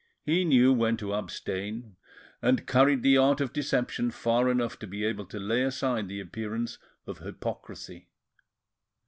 He 0.23 0.45
knew 0.45 0.73
when 0.73 0.97
to 0.97 1.13
abstain, 1.13 1.95
and 2.41 2.65
carried 2.65 3.03
the 3.03 3.17
art 3.17 3.39
of 3.39 3.53
deception 3.53 4.09
far 4.09 4.49
enough 4.49 4.79
to 4.79 4.87
be 4.87 5.05
able 5.05 5.25
to 5.27 5.37
lay 5.39 5.61
aside 5.61 6.07
the 6.07 6.19
appearance 6.19 6.79
of 7.05 7.19
hypocrisy. 7.19 8.07